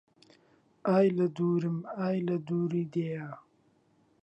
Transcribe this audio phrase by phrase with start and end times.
[0.87, 3.29] ئای لە دوورم ئای لە دوور دێیا